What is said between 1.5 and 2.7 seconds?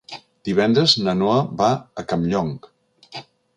va a Campllong.